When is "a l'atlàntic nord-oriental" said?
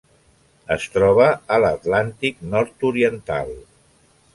1.57-3.59